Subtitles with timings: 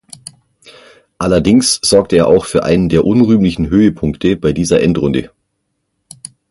[1.19, 5.29] Allerdings sorgte er auch für einen der unrühmlichen Höhepunkte bei dieser Endrunde.